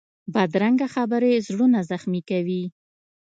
[0.33, 2.63] بدرنګه خبرې زړونه زخمي کوي